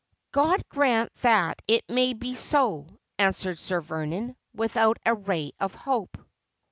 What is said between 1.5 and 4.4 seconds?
it maybe so,' answered Sir Vernon,